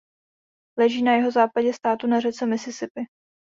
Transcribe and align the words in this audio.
Leží 0.77 1.01
na 1.03 1.15
jihozápadě 1.15 1.73
státu 1.73 2.07
na 2.07 2.19
řece 2.19 2.45
Mississippi. 2.45 3.05